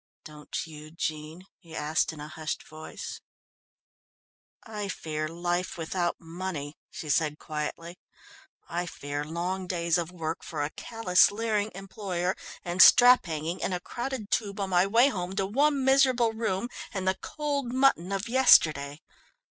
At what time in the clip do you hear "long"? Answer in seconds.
9.23-9.67